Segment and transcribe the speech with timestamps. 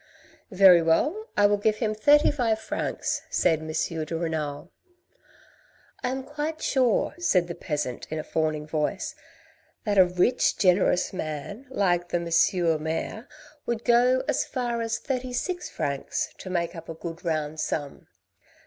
[0.51, 3.67] "Very well, I will give him thirty five francs," said M.
[3.71, 4.71] de Renal."
[6.03, 9.13] I am quite sure," said the peasant, in a fawning voice,"
[9.85, 12.81] that a rich, generous man like the M.
[12.83, 13.27] mayor
[13.67, 18.07] would go as far as thirty six francs, to make up a good round sum."